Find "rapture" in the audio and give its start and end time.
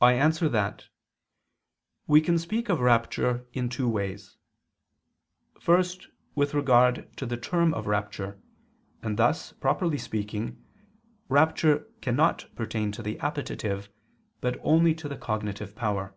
2.80-3.46, 7.86-8.40, 11.28-11.86